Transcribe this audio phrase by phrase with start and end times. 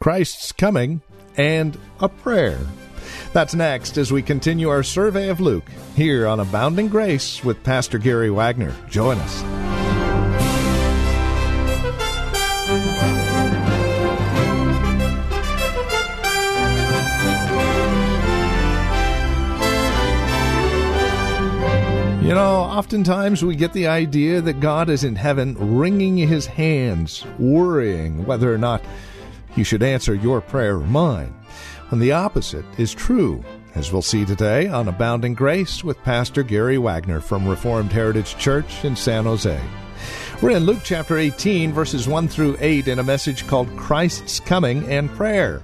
[0.00, 1.02] Christ's coming
[1.36, 2.58] and a prayer.
[3.32, 7.98] That's next as we continue our survey of Luke here on Abounding Grace with Pastor
[7.98, 8.74] Gary Wagner.
[8.88, 9.42] Join us.
[22.28, 27.24] You know, oftentimes we get the idea that God is in heaven wringing his hands,
[27.38, 28.84] worrying whether or not
[29.58, 31.34] he should answer your prayer or mine.
[31.90, 33.42] And the opposite is true,
[33.74, 38.84] as we'll see today on Abounding Grace with Pastor Gary Wagner from Reformed Heritage Church
[38.84, 39.60] in San Jose.
[40.40, 44.88] We're in Luke chapter 18, verses 1 through 8, in a message called Christ's Coming
[44.88, 45.60] and Prayer.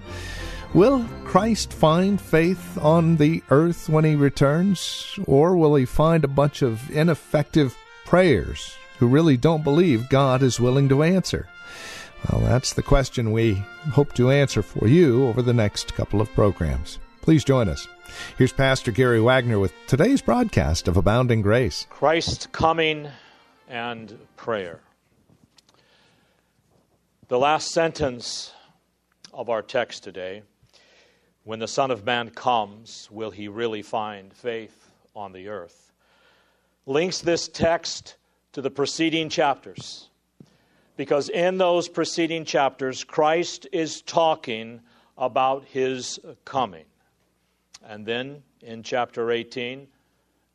[0.75, 6.29] Will Christ find faith on the earth when he returns, or will he find a
[6.29, 11.47] bunch of ineffective prayers who really don't believe God is willing to answer?
[12.31, 13.55] Well, that's the question we
[13.93, 16.99] hope to answer for you over the next couple of programs.
[17.21, 17.87] Please join us.
[18.39, 21.87] Here's Pastor Gary Wagner with today's broadcast of Abounding Grace.
[21.91, 23.09] Christ coming
[23.69, 24.81] and prayer.
[27.29, 28.53] The last sentence
[29.33, 30.43] of our text today
[31.45, 35.93] when the Son of Man comes, will he really find faith on the earth?
[36.87, 38.17] Links this text
[38.53, 40.09] to the preceding chapters.
[40.97, 44.81] Because in those preceding chapters, Christ is talking
[45.19, 46.85] about his coming.
[47.87, 49.87] And then in chapter 18,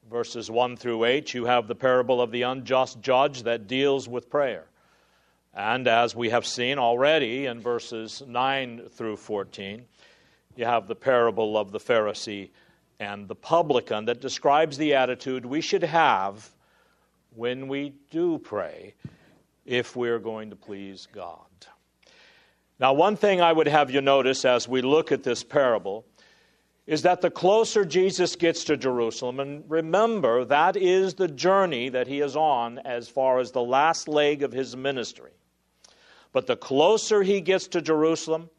[0.10, 4.30] verses 1 through 8, you have the parable of the unjust judge that deals with
[4.30, 4.66] prayer.
[5.54, 9.84] And as we have seen already in verses 9 through 14,
[10.56, 12.50] you have the parable of the Pharisee
[13.00, 16.50] and the publican that describes the attitude we should have
[17.36, 18.94] when we do pray
[19.70, 21.38] if we're going to please God.
[22.80, 26.06] Now, one thing I would have you notice as we look at this parable
[26.88, 32.08] is that the closer Jesus gets to Jerusalem, and remember, that is the journey that
[32.08, 35.32] he is on as far as the last leg of his ministry.
[36.32, 38.50] But the closer he gets to Jerusalem,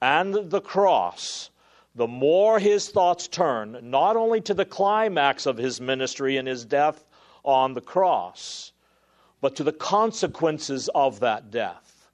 [0.00, 1.50] and the cross,
[1.96, 6.64] the more his thoughts turn not only to the climax of his ministry and his
[6.64, 7.04] death
[7.44, 8.72] on the cross,
[9.42, 12.08] but to the consequences of that death,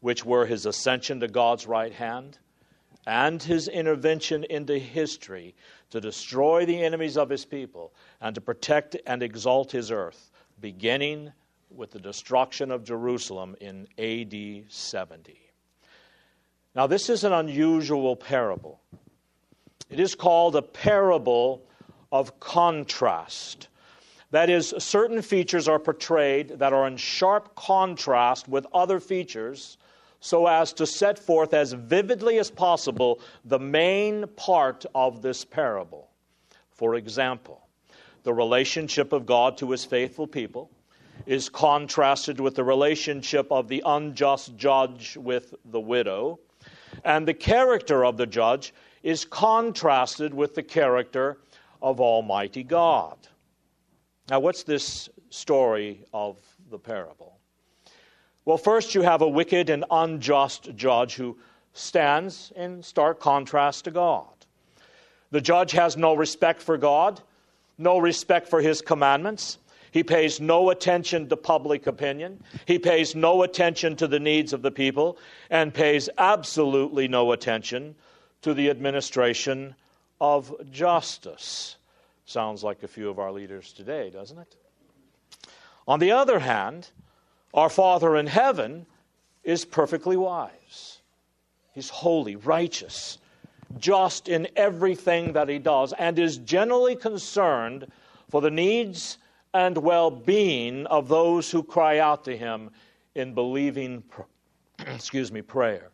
[0.00, 2.38] which were his ascension to God's right hand
[3.06, 5.54] and his intervention into history
[5.90, 10.30] to destroy the enemies of his people and to protect and exalt his earth,
[10.60, 11.32] beginning
[11.70, 15.40] with the destruction of Jerusalem in AD 70.
[16.74, 18.80] Now, this is an unusual parable.
[19.88, 21.62] It is called a parable
[22.12, 23.68] of contrast.
[24.30, 29.78] That is, certain features are portrayed that are in sharp contrast with other features
[30.20, 36.10] so as to set forth as vividly as possible the main part of this parable.
[36.70, 37.66] For example,
[38.24, 40.70] the relationship of God to his faithful people
[41.26, 46.38] is contrasted with the relationship of the unjust judge with the widow
[47.04, 51.38] and the character of the judge is contrasted with the character
[51.80, 53.16] of Almighty God.
[54.30, 56.36] Now, what's this story of
[56.70, 57.38] the parable?
[58.44, 61.38] Well, first, you have a wicked and unjust judge who
[61.72, 64.26] stands in stark contrast to God.
[65.30, 67.20] The judge has no respect for God,
[67.78, 69.58] no respect for his commandments.
[69.92, 72.42] He pays no attention to public opinion.
[72.66, 75.16] He pays no attention to the needs of the people
[75.48, 77.94] and pays absolutely no attention
[78.42, 79.74] to the administration
[80.20, 81.77] of justice.
[82.28, 84.54] Sounds like a few of our leaders today, doesn't it?
[85.86, 86.90] On the other hand,
[87.54, 88.84] our Father in heaven
[89.44, 90.98] is perfectly wise.
[91.72, 93.16] He's holy, righteous,
[93.78, 97.90] just in everything that he does, and is generally concerned
[98.28, 99.16] for the needs
[99.54, 102.68] and well being of those who cry out to him
[103.14, 104.04] in believing
[104.86, 105.88] excuse me, prayer.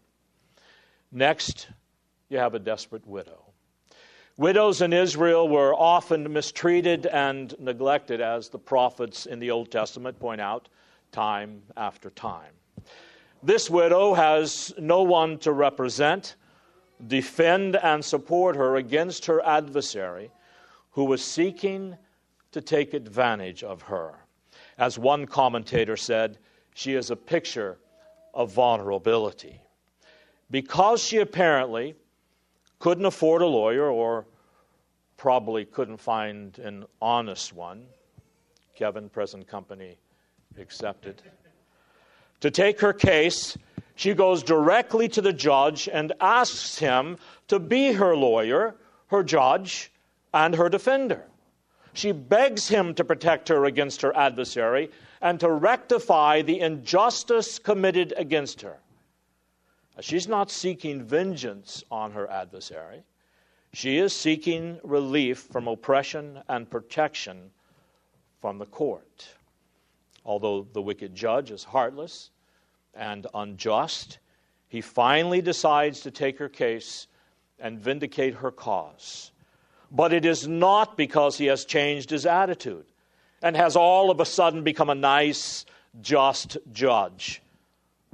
[1.12, 1.69] Next,
[2.28, 3.44] you have a desperate widow.
[4.36, 10.19] Widows in Israel were often mistreated and neglected, as the prophets in the Old Testament
[10.19, 10.69] point out
[11.12, 12.52] time after time.
[13.44, 16.34] This widow has no one to represent,
[17.06, 20.32] defend, and support her against her adversary
[20.90, 21.96] who was seeking
[22.50, 24.14] to take advantage of her.
[24.78, 26.38] As one commentator said,
[26.75, 27.78] she is a picture
[28.32, 29.60] of vulnerability.
[30.50, 31.94] Because she apparently
[32.78, 34.26] couldn't afford a lawyer or
[35.16, 37.86] probably couldn't find an honest one,
[38.74, 39.96] Kevin, present company
[40.58, 41.22] excepted.
[42.40, 43.56] To take her case,
[43.94, 47.18] she goes directly to the judge and asks him
[47.48, 48.74] to be her lawyer,
[49.06, 49.92] her judge,
[50.32, 51.24] and her defender.
[51.92, 54.90] She begs him to protect her against her adversary
[55.22, 58.78] and to rectify the injustice committed against her.
[60.00, 63.05] She's not seeking vengeance on her adversary.
[63.73, 67.50] She is seeking relief from oppression and protection
[68.41, 69.29] from the court.
[70.25, 72.31] Although the wicked judge is heartless
[72.94, 74.19] and unjust,
[74.69, 77.06] he finally decides to take her case
[77.58, 79.32] and vindicate her cause.
[79.91, 82.87] But it is not because he has changed his attitude
[83.43, 85.67] and has all of a sudden become a nice,
[86.00, 87.43] just judge,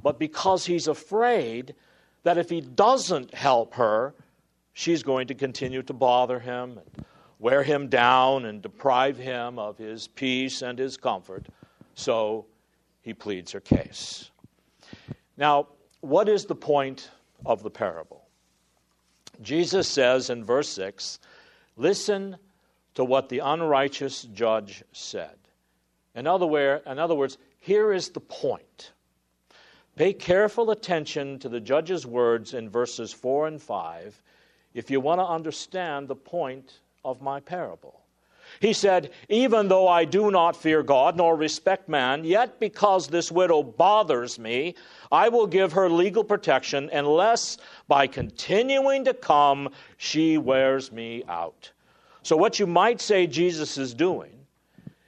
[0.03, 1.75] but because he's afraid
[2.23, 4.13] that if he doesn't help her,
[4.73, 7.05] she's going to continue to bother him and
[7.39, 11.47] wear him down and deprive him of his peace and his comfort.
[11.95, 12.45] So
[13.01, 14.29] he pleads her case.
[15.37, 15.67] Now,
[16.01, 17.09] what is the point
[17.45, 18.23] of the parable?
[19.41, 21.19] Jesus says in verse 6
[21.77, 22.37] Listen
[22.93, 25.35] to what the unrighteous judge said.
[26.13, 28.91] In other, way, in other words, here is the point.
[30.01, 34.23] Pay careful attention to the judge's words in verses 4 and 5
[34.73, 38.01] if you want to understand the point of my parable.
[38.59, 43.31] He said, Even though I do not fear God nor respect man, yet because this
[43.31, 44.73] widow bothers me,
[45.11, 51.69] I will give her legal protection unless by continuing to come she wears me out.
[52.23, 54.33] So, what you might say Jesus is doing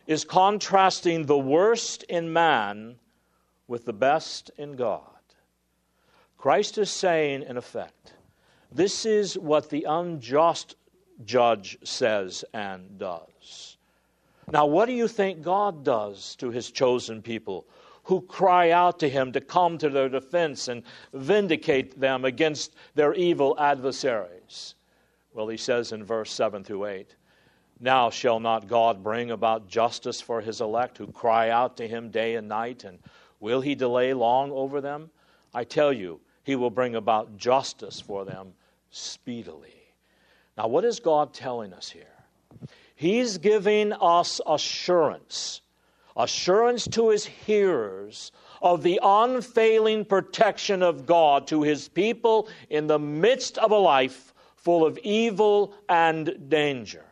[0.06, 2.98] is contrasting the worst in man
[3.74, 5.02] with the best in God.
[6.38, 8.14] Christ is saying, in effect,
[8.72, 10.76] this is what the unjust
[11.26, 13.78] judge says and does.
[14.52, 17.66] Now, what do you think God does to his chosen people
[18.04, 23.16] who cry out to him to come to their defense and vindicate them against their
[23.16, 24.76] evil adversaries?
[25.34, 27.16] Well, he says in verse 7 through 8
[27.80, 32.12] Now shall not God bring about justice for his elect who cry out to him
[32.12, 33.00] day and night, and
[33.44, 35.12] will he delay long over them?
[35.54, 38.54] I tell you, he will bring about justice for them
[38.90, 39.76] speedily.
[40.58, 42.06] Now, what is God telling us here?
[42.96, 45.62] He's giving us assurance,
[46.16, 48.32] assurance to his hearers
[48.62, 54.34] of the unfailing protection of God to his people in the midst of a life
[54.56, 57.04] full of evil and danger.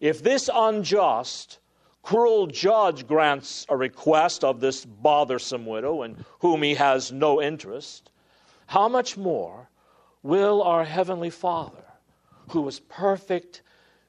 [0.00, 1.59] If this unjust,
[2.02, 8.10] cruel judge grants a request of this bothersome widow in whom he has no interest,
[8.66, 9.68] how much more
[10.22, 11.84] will our Heavenly Father
[12.50, 13.62] who is perfect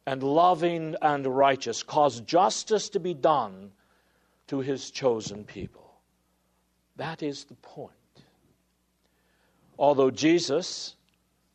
[0.05, 3.71] and loving and righteous, cause justice to be done
[4.47, 5.93] to his chosen people.
[6.97, 7.91] That is the point.
[9.77, 10.95] Although Jesus,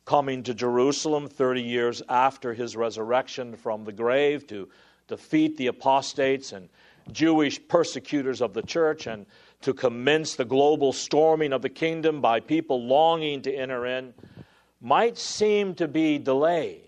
[0.05, 4.69] coming to Jerusalem 30 years after his resurrection from the grave to
[5.07, 6.69] defeat the apostates and
[7.11, 9.25] Jewish persecutors of the church and
[9.61, 14.13] to commence the global storming of the kingdom by people longing to enter in,
[14.81, 16.81] might seem to be delayed.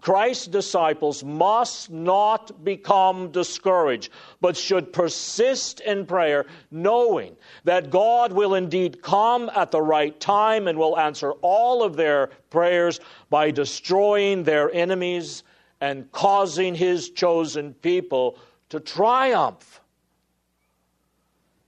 [0.00, 8.56] Christ's disciples must not become discouraged, but should persist in prayer, knowing that God will
[8.56, 12.98] indeed come at the right time and will answer all of their prayers
[13.30, 15.44] by destroying their enemies
[15.82, 19.80] and causing his chosen people to triumph.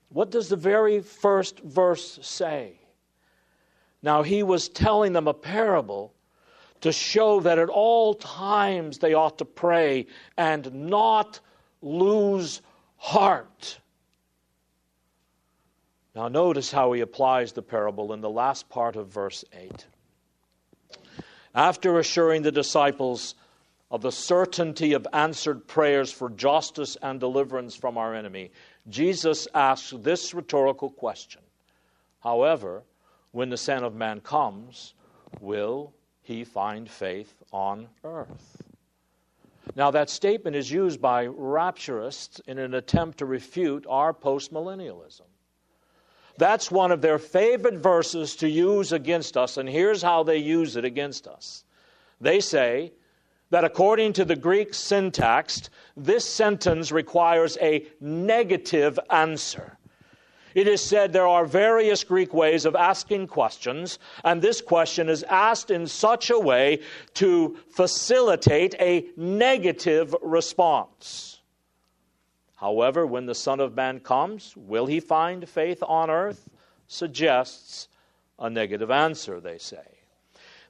[0.07, 2.79] What does the very first verse say?
[4.01, 6.13] Now, he was telling them a parable
[6.79, 10.07] to show that at all times they ought to pray
[10.37, 11.41] and not
[11.81, 12.61] lose
[12.95, 13.79] heart.
[16.15, 19.85] Now, notice how he applies the parable in the last part of verse 8.
[21.53, 23.35] After assuring the disciples
[23.91, 28.51] of the certainty of answered prayers for justice and deliverance from our enemy,
[28.89, 31.41] Jesus asks this rhetorical question
[32.21, 32.83] However,
[33.31, 34.93] when the Son of Man comes,
[35.39, 38.63] will he find faith on earth?
[39.75, 45.27] Now, that statement is used by rapturists in an attempt to refute our postmillennialism.
[46.37, 50.75] That's one of their favorite verses to use against us, and here's how they use
[50.75, 51.63] it against us.
[52.21, 52.93] They say
[53.49, 59.77] that according to the Greek syntax, this sentence requires a negative answer.
[60.55, 65.23] It is said there are various Greek ways of asking questions, and this question is
[65.23, 66.79] asked in such a way
[67.15, 71.41] to facilitate a negative response.
[72.55, 76.49] However, when the Son of Man comes, will he find faith on earth?
[76.87, 77.89] Suggests
[78.39, 79.85] a negative answer, they say.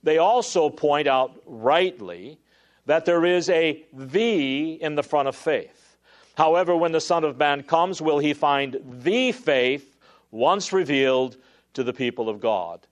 [0.01, 2.39] They also point out rightly
[2.85, 5.97] that there is a the in the front of faith.
[6.35, 9.95] However, when the Son of Man comes, will he find the faith
[10.31, 11.37] once revealed
[11.73, 12.85] to the people of God?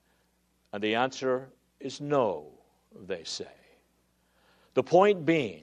[0.72, 1.48] And the answer
[1.78, 2.46] is no,
[3.06, 3.46] they say.
[4.72, 5.62] The point being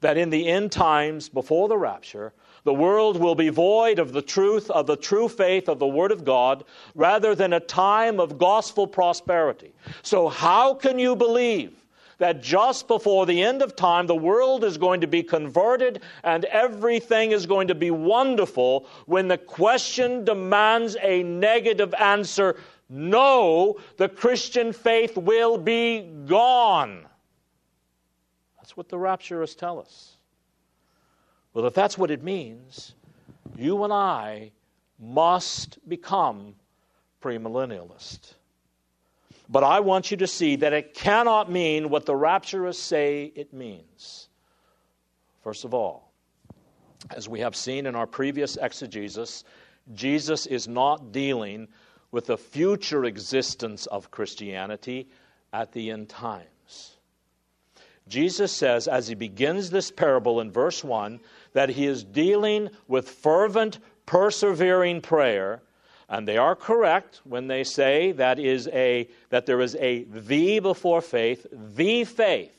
[0.00, 2.32] that in the end times, before the rapture,
[2.64, 6.12] the world will be void of the truth of the true faith of the Word
[6.12, 9.72] of God rather than a time of gospel prosperity.
[10.02, 11.77] So, how can you believe
[12.18, 16.44] that just before the end of time, the world is going to be converted and
[16.46, 22.56] everything is going to be wonderful when the question demands a negative answer
[22.88, 27.06] no, the Christian faith will be gone.
[28.56, 30.16] That's what the rapturists tell us.
[31.52, 32.94] Well, if that's what it means,
[33.56, 34.52] you and I
[34.98, 36.54] must become
[37.22, 38.34] premillennialist.
[39.48, 43.52] But I want you to see that it cannot mean what the rapturists say it
[43.52, 44.28] means.
[45.42, 46.12] First of all,
[47.10, 49.44] as we have seen in our previous exegesis,
[49.94, 51.68] Jesus is not dealing
[52.10, 55.08] with the future existence of Christianity
[55.52, 56.96] at the end times.
[58.08, 61.20] Jesus says, as he begins this parable in verse 1,
[61.52, 65.62] that he is dealing with fervent, persevering prayer
[66.08, 70.60] and they are correct when they say that, is a, that there is a the
[70.60, 72.54] before faith, the faith.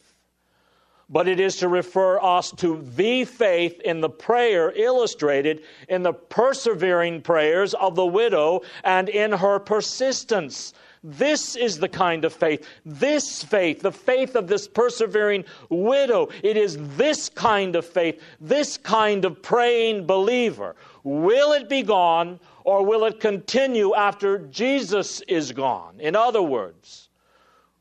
[1.11, 6.13] But it is to refer us to the faith in the prayer illustrated in the
[6.13, 10.73] persevering prayers of the widow and in her persistence.
[11.03, 12.67] This is the kind of faith.
[12.85, 18.77] This faith, the faith of this persevering widow, it is this kind of faith, this
[18.77, 20.75] kind of praying believer.
[21.03, 25.99] Will it be gone or will it continue after Jesus is gone?
[25.99, 27.09] In other words,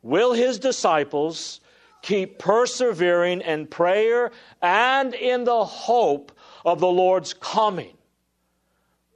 [0.03, 1.61] will his disciples
[2.03, 4.31] keep persevering in prayer
[4.63, 6.33] and in the hope
[6.65, 7.97] of the Lord's coming?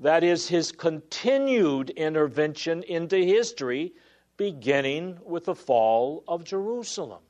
[0.00, 3.92] That is his continued intervention into history,
[4.36, 7.22] beginning with the fall of Jerusalem.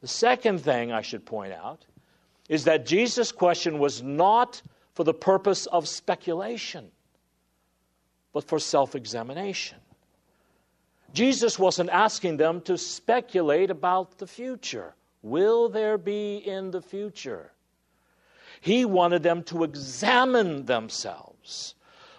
[0.00, 1.84] The second thing I should point out
[2.48, 4.62] is that Jesus' question was not
[4.94, 6.90] for the purpose of speculation,
[8.32, 9.78] but for self examination.
[11.12, 14.94] Jesus wasn't asking them to speculate about the future.
[15.22, 17.52] Will there be in the future?
[18.60, 21.74] He wanted them to examine themselves.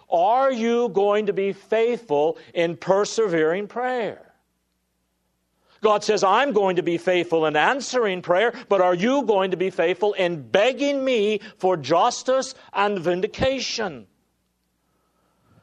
[0.08, 4.32] Are you going to be faithful in persevering prayer?
[5.82, 9.56] God says, I'm going to be faithful in answering prayer, but are you going to
[9.56, 14.06] be faithful in begging me for justice and vindication?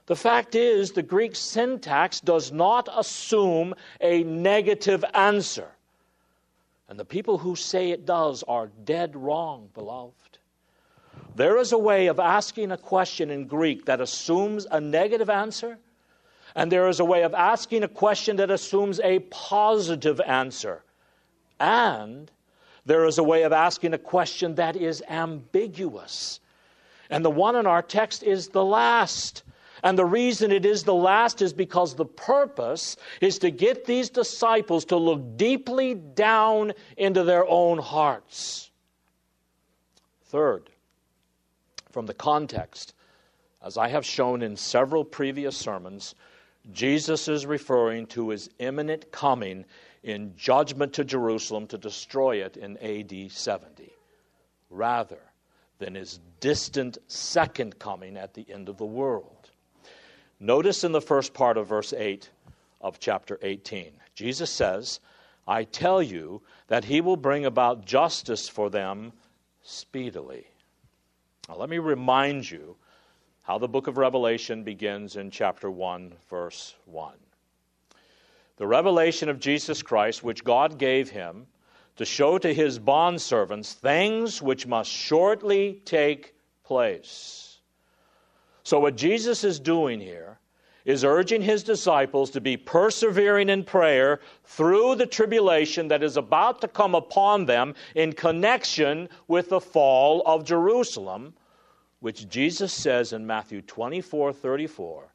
[0.06, 5.70] The fact is, the Greek syntax does not assume a negative answer.
[6.90, 10.38] And the people who say it does are dead wrong, beloved.
[11.36, 15.80] There is a way of asking a question in Greek that assumes a negative answer
[16.56, 20.84] and there is a way of asking a question that assumes a positive answer.
[21.60, 22.30] And
[22.86, 26.40] there is a way of asking a question that is ambiguous.
[27.10, 29.44] And the one in our text is the last.
[29.84, 34.10] And the reason it is the last is because the purpose is to get these
[34.10, 38.70] disciples to look deeply down into their own hearts.
[40.26, 40.70] Third,
[41.92, 42.94] from the context,
[43.62, 46.16] as I have shown in several previous sermons,
[46.72, 49.66] Jesus is referring to his imminent coming
[50.02, 53.92] in judgment to Jerusalem to destroy it in AD 70,
[54.70, 55.20] rather
[55.80, 59.50] than his distant second coming at the end of the world.
[60.40, 62.30] Notice in the first part of verse 8
[62.82, 65.00] of chapter 18, Jesus says,
[65.48, 69.14] I tell you that he will bring about justice for them
[69.62, 70.48] speedily.
[71.50, 72.78] Now, let me remind you
[73.44, 77.14] how the book of Revelation begins in chapter 1, verse 1.
[78.56, 81.46] The revelation of Jesus Christ, which God gave him
[81.98, 87.60] to show to his bondservants things which must shortly take place.
[88.64, 90.40] So, what Jesus is doing here
[90.86, 96.62] is urging his disciples to be persevering in prayer through the tribulation that is about
[96.62, 101.34] to come upon them in connection with the fall of Jerusalem,
[102.04, 105.14] which Jesus says in Matthew 24 34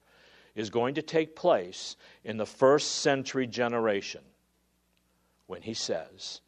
[0.54, 4.22] is going to take place in the first century generation
[5.48, 6.40] when he says,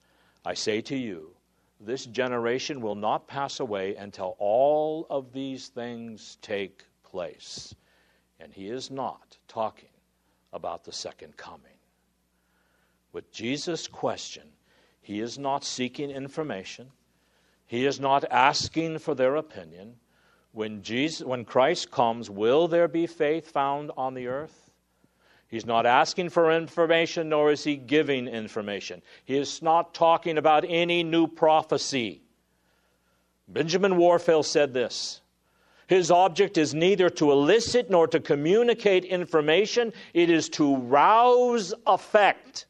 [0.42, 1.32] I say to you,
[1.78, 7.74] this generation will not pass away until all of these things take place.
[8.40, 9.90] And he is not talking
[10.54, 11.76] about the second coming.
[13.12, 14.48] With Jesus' question,
[15.02, 16.90] he is not seeking information.
[17.66, 19.96] He is not asking for their opinion.
[20.52, 24.70] When, Jesus, when Christ comes, will there be faith found on the earth?
[25.48, 29.02] He's not asking for information, nor is he giving information.
[29.24, 32.22] He is not talking about any new prophecy.
[33.48, 35.20] Benjamin Warfield said this
[35.88, 42.66] his object is neither to elicit nor to communicate information, it is to rouse affect.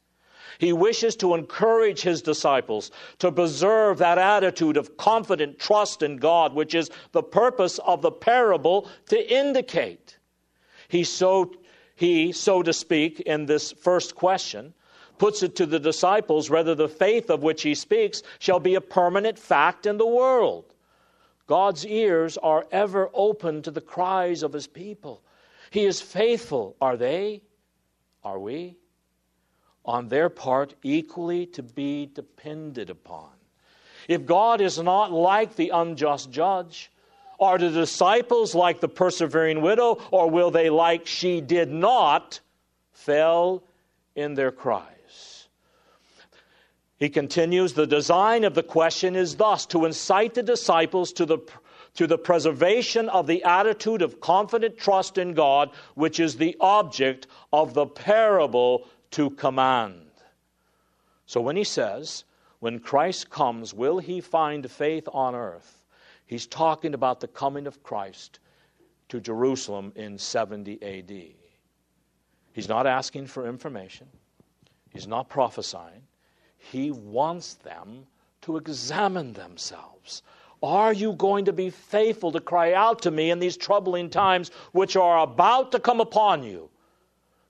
[0.60, 2.90] He wishes to encourage his disciples
[3.20, 8.12] to preserve that attitude of confident trust in God, which is the purpose of the
[8.12, 10.18] parable to indicate.
[10.88, 11.54] He so,
[11.96, 14.74] he, so to speak, in this first question,
[15.16, 18.82] puts it to the disciples whether the faith of which he speaks shall be a
[18.82, 20.74] permanent fact in the world.
[21.46, 25.22] God's ears are ever open to the cries of his people.
[25.70, 26.76] He is faithful.
[26.82, 27.40] Are they?
[28.22, 28.76] Are we?
[29.84, 33.30] On their part, equally to be depended upon.
[34.08, 36.90] If God is not like the unjust judge,
[37.38, 42.40] are the disciples like the persevering widow, or will they, like she did not,
[42.92, 43.62] fell
[44.14, 45.48] in their cries?
[46.98, 51.38] He continues, the design of the question is thus to incite the disciples to the,
[51.94, 57.26] to the preservation of the attitude of confident trust in God, which is the object
[57.54, 60.10] of the parable to command.
[61.26, 62.24] So when he says,
[62.60, 65.84] when Christ comes, will he find faith on earth?
[66.26, 68.38] He's talking about the coming of Christ
[69.08, 71.34] to Jerusalem in 70 AD.
[72.52, 74.06] He's not asking for information,
[74.90, 76.02] he's not prophesying.
[76.58, 78.06] He wants them
[78.42, 80.22] to examine themselves.
[80.62, 84.50] Are you going to be faithful to cry out to me in these troubling times
[84.72, 86.68] which are about to come upon you?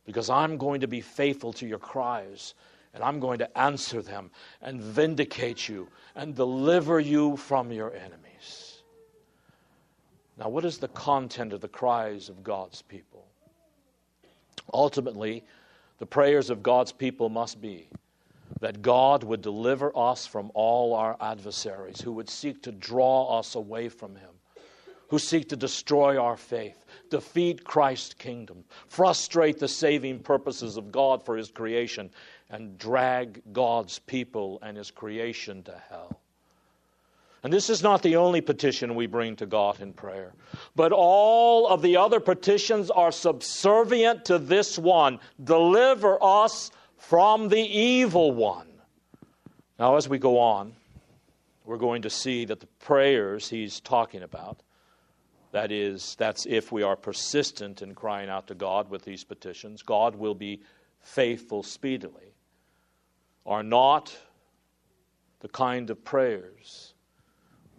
[0.04, 2.54] Because I'm going to be faithful to your cries,
[2.94, 4.30] and I'm going to answer them
[4.62, 8.82] and vindicate you and deliver you from your enemies.
[10.38, 13.26] Now, what is the content of the cries of God's people?
[14.72, 15.44] Ultimately,
[15.98, 17.88] the prayers of God's people must be
[18.60, 23.54] that God would deliver us from all our adversaries who would seek to draw us
[23.54, 24.30] away from Him,
[25.08, 31.25] who seek to destroy our faith, defeat Christ's kingdom, frustrate the saving purposes of God
[31.25, 32.11] for His creation,
[32.49, 36.20] and drag God's people and His creation to hell.
[37.42, 40.33] And this is not the only petition we bring to God in prayer,
[40.77, 47.62] but all of the other petitions are subservient to this one deliver us from the
[47.62, 48.68] evil one.
[49.79, 50.75] Now, as we go on,
[51.64, 54.61] we're going to see that the prayers he's talking about,
[55.52, 59.82] that is, that's if we are persistent in crying out to God with these petitions,
[59.82, 60.62] God will be
[61.00, 62.34] faithful speedily,
[63.46, 64.16] are not
[65.40, 66.94] the kind of prayers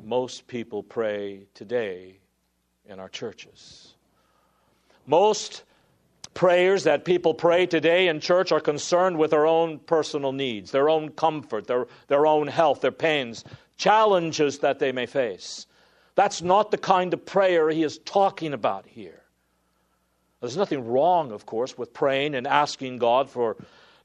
[0.03, 2.17] most people pray today
[2.85, 3.93] in our churches.
[5.05, 5.63] Most
[6.33, 10.89] prayers that people pray today in church are concerned with their own personal needs, their
[10.89, 13.43] own comfort, their, their own health, their pains,
[13.77, 15.65] challenges that they may face.
[16.15, 19.21] That's not the kind of prayer he is talking about here.
[20.39, 23.57] There's nothing wrong, of course, with praying and asking God for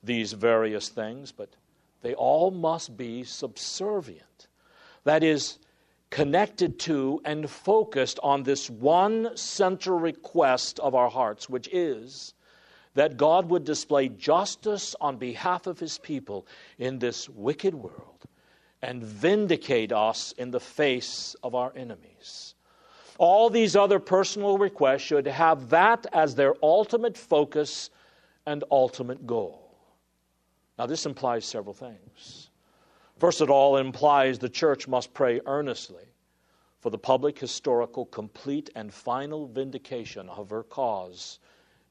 [0.03, 1.49] these various things, but
[2.03, 4.49] they all must be subservient.
[5.05, 5.59] That is,
[6.11, 12.35] connected to and focused on this one central request of our hearts, which is
[12.95, 16.47] that God would display justice on behalf of his people
[16.79, 18.25] in this wicked world
[18.83, 22.55] and vindicate us in the face of our enemies.
[23.19, 27.91] All these other personal requests should have that as their ultimate focus
[28.45, 29.75] and ultimate goal.
[30.79, 32.51] Now, this implies several things.
[33.19, 36.05] First of all, it implies the church must pray earnestly
[36.81, 41.39] for the public, historical, complete, and final vindication of her cause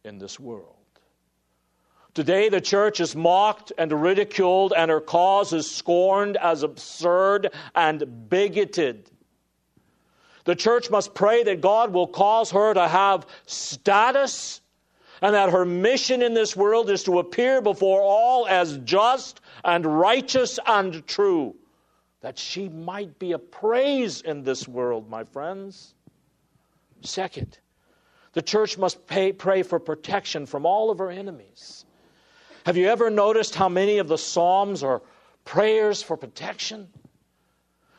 [0.03, 0.74] in this world.
[2.15, 8.29] Today, the church is mocked and ridiculed, and her cause is scorned as absurd and
[8.29, 9.11] bigoted.
[10.45, 14.61] The church must pray that God will cause her to have status
[15.21, 19.85] and that her mission in this world is to appear before all as just and
[19.85, 21.53] righteous and true,
[22.21, 25.95] that she might be a praise in this world, my friends.
[27.01, 27.57] Second,
[28.31, 31.84] the church must pay, pray for protection from all of her enemies.
[32.65, 35.03] Have you ever noticed how many of the Psalms are
[35.43, 36.87] prayers for protection?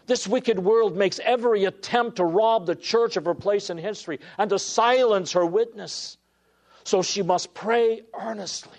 [0.07, 4.19] This wicked world makes every attempt to rob the church of her place in history
[4.39, 6.19] and to silence her witness.
[6.83, 8.79] So she must pray earnestly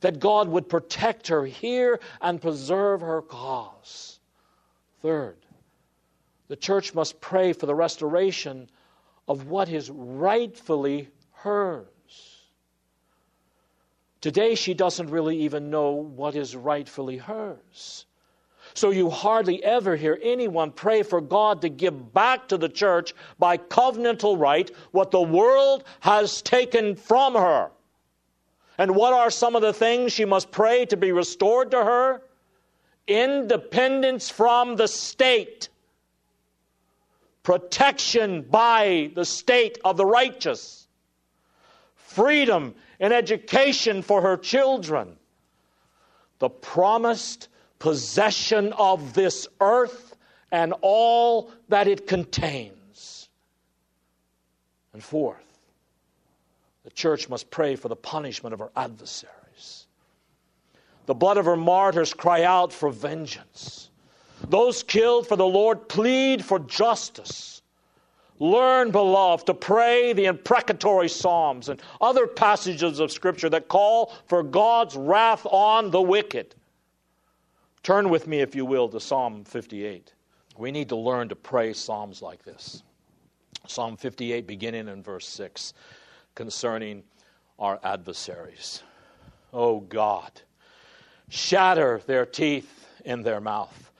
[0.00, 4.20] that God would protect her here and preserve her cause.
[5.02, 5.38] Third,
[6.46, 8.70] the church must pray for the restoration
[9.26, 11.88] of what is rightfully hers.
[14.20, 18.04] Today, she doesn't really even know what is rightfully hers.
[18.74, 23.14] So you hardly ever hear anyone pray for God to give back to the church
[23.38, 27.70] by covenantal right what the world has taken from her.
[28.78, 32.22] And what are some of the things she must pray to be restored to her?
[33.06, 35.68] Independence from the state,
[37.42, 40.79] protection by the state of the righteous,
[42.10, 45.16] freedom and education for her children,
[46.40, 50.16] the promised possession of this earth
[50.50, 53.28] and all that it contains.
[54.92, 55.36] And fourth,
[56.84, 59.86] the church must pray for the punishment of her adversaries.
[61.06, 63.88] The blood of her martyrs cry out for vengeance.
[64.48, 67.59] Those killed for the Lord plead for justice.
[68.40, 74.42] Learn, beloved, to pray the imprecatory Psalms and other passages of Scripture that call for
[74.42, 76.54] God's wrath on the wicked.
[77.82, 80.14] Turn with me, if you will, to Psalm 58.
[80.56, 82.82] We need to learn to pray Psalms like this.
[83.66, 85.74] Psalm 58, beginning in verse 6,
[86.34, 87.02] concerning
[87.58, 88.82] our adversaries.
[89.52, 90.32] Oh God,
[91.28, 93.90] shatter their teeth in their mouth.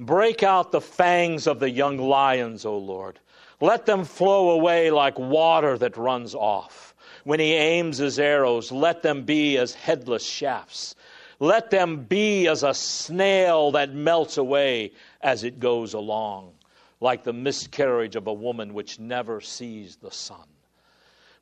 [0.00, 3.20] Break out the fangs of the young lions, O Lord.
[3.60, 6.94] Let them flow away like water that runs off.
[7.24, 10.94] When he aims his arrows, let them be as headless shafts.
[11.40, 16.52] Let them be as a snail that melts away as it goes along,
[17.00, 20.46] like the miscarriage of a woman which never sees the sun.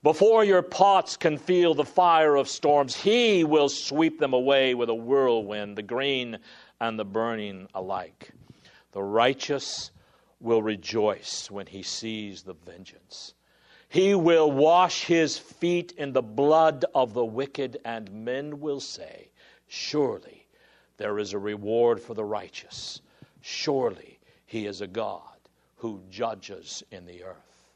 [0.03, 4.88] Before your pots can feel the fire of storms, he will sweep them away with
[4.88, 6.38] a whirlwind, the green
[6.81, 8.33] and the burning alike.
[8.90, 9.92] The righteous
[10.42, 13.35] will rejoice when he sees the vengeance.
[13.88, 19.28] He will wash his feet in the blood of the wicked, and men will say,
[19.68, 20.46] Surely
[20.96, 23.00] there is a reward for the righteous.
[23.40, 25.22] Surely he is a God
[25.76, 27.70] who judges in the earth.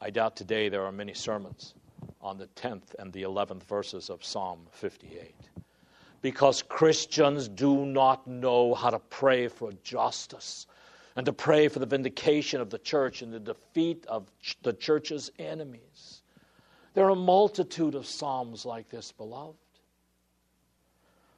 [0.00, 1.74] I doubt today there are many sermons
[2.22, 5.34] on the 10th and the 11th verses of Psalm 58
[6.22, 10.66] because Christians do not know how to pray for justice
[11.16, 14.30] and to pray for the vindication of the church and the defeat of
[14.62, 16.22] the church's enemies.
[16.94, 19.56] There are a multitude of psalms like this, beloved.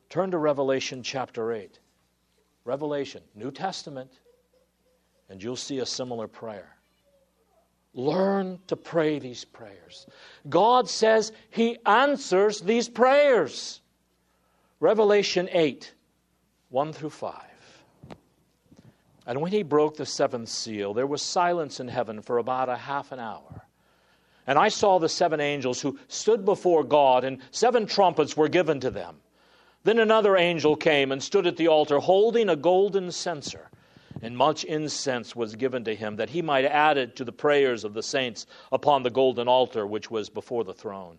[0.08, 1.78] Turn to Revelation chapter 8.
[2.64, 4.10] Revelation, New Testament,
[5.28, 6.76] and you'll see a similar prayer.
[7.94, 10.06] Learn to pray these prayers.
[10.48, 13.80] God says He answers these prayers.
[14.80, 15.92] Revelation 8,
[16.70, 17.51] 1 through 5.
[19.26, 22.76] And when he broke the seventh seal, there was silence in heaven for about a
[22.76, 23.66] half an hour.
[24.46, 28.80] And I saw the seven angels who stood before God, and seven trumpets were given
[28.80, 29.20] to them.
[29.84, 33.70] Then another angel came and stood at the altar holding a golden censer,
[34.20, 37.84] and much incense was given to him that he might add it to the prayers
[37.84, 41.18] of the saints upon the golden altar which was before the throne.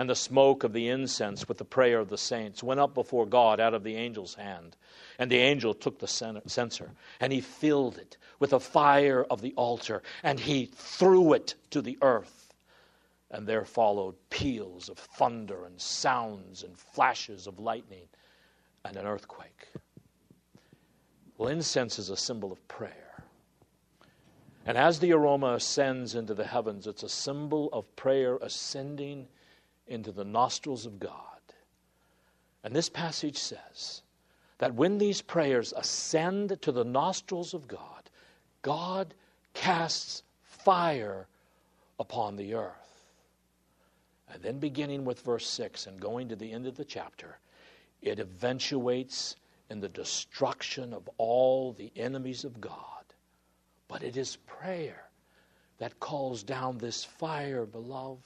[0.00, 3.26] And the smoke of the incense with the prayer of the saints went up before
[3.26, 4.74] God out of the angel's hand.
[5.18, 9.52] And the angel took the censer, and he filled it with the fire of the
[9.56, 12.54] altar, and he threw it to the earth
[13.30, 18.08] and there followed peals of thunder and sounds and flashes of lightning
[18.84, 19.68] and an earthquake.
[21.38, 23.22] Well, incense is a symbol of prayer.
[24.66, 29.28] And as the aroma ascends into the heavens, it's a symbol of prayer ascending
[29.90, 31.12] into the nostrils of God.
[32.64, 34.02] And this passage says
[34.58, 38.10] that when these prayers ascend to the nostrils of God,
[38.62, 39.14] God
[39.54, 41.26] casts fire
[41.98, 42.74] upon the earth.
[44.32, 47.38] And then beginning with verse 6 and going to the end of the chapter,
[48.00, 49.36] it eventuates
[49.68, 53.00] in the destruction of all the enemies of God
[53.90, 55.10] But it is prayer
[55.78, 58.22] that calls down this fire, beloved.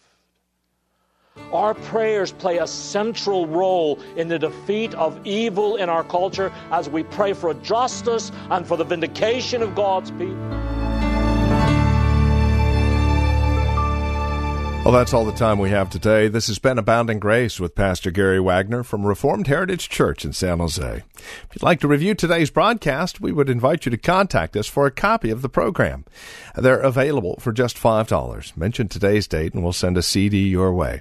[1.53, 6.89] Our prayers play a central role in the defeat of evil in our culture as
[6.89, 10.37] we pray for justice and for the vindication of God's people.
[14.85, 16.29] Well, that's all the time we have today.
[16.29, 20.59] This has been Abounding Grace with Pastor Gary Wagner from Reformed Heritage Church in San
[20.59, 21.03] Jose.
[21.17, 24.85] If you'd like to review today's broadcast, we would invite you to contact us for
[24.85, 26.05] a copy of the program.
[26.55, 28.57] They're available for just $5.
[28.59, 31.01] Mention today's date and we'll send a CD your way.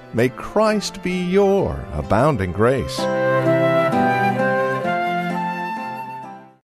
[0.13, 2.99] may Christ be your abounding grace.